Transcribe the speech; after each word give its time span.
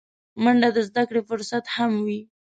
منډه 0.43 0.69
د 0.75 0.77
زدهکړې 0.87 1.21
فرصت 1.29 1.65
هم 1.75 1.91
وي 2.05 2.21